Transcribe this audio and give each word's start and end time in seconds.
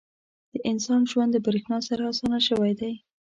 •د 0.53 0.55
انسان 0.71 1.01
ژوند 1.11 1.31
د 1.33 1.37
برېښنا 1.45 1.79
سره 1.87 2.01
اسانه 2.11 2.39
شوی 2.47 2.71
دی. 2.79 2.93